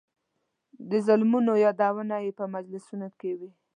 د 0.89 0.91
ظلمونو 1.07 1.51
یادونې 1.65 2.17
یې 2.25 2.31
په 2.39 2.45
مجلسونو 2.53 3.07
کې 3.19 3.31
وې. 3.39 3.49